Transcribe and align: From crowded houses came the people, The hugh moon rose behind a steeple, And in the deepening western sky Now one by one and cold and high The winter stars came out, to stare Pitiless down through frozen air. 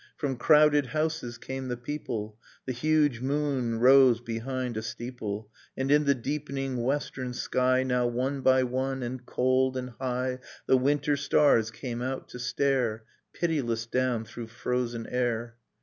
From 0.17 0.35
crowded 0.37 0.87
houses 0.87 1.37
came 1.37 1.67
the 1.67 1.77
people, 1.77 2.39
The 2.65 2.71
hugh 2.73 3.07
moon 3.21 3.77
rose 3.79 4.19
behind 4.19 4.75
a 4.75 4.81
steeple, 4.81 5.51
And 5.77 5.91
in 5.91 6.05
the 6.05 6.15
deepening 6.15 6.81
western 6.81 7.35
sky 7.35 7.83
Now 7.83 8.07
one 8.07 8.41
by 8.41 8.63
one 8.63 9.03
and 9.03 9.23
cold 9.23 9.77
and 9.77 9.91
high 9.91 10.39
The 10.65 10.77
winter 10.77 11.15
stars 11.15 11.69
came 11.69 12.01
out, 12.01 12.29
to 12.29 12.39
stare 12.39 13.03
Pitiless 13.33 13.85
down 13.85 14.25
through 14.25 14.47
frozen 14.47 15.05
air. 15.05 15.55